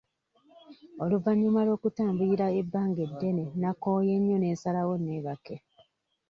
[1.03, 5.55] Oluvannyuma lw'okutambulira ebbanga eddene nakooye nnyo ne nsalawo neebake.